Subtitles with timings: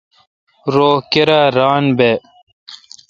[0.73, 2.11] رو کیرا ران بہ۔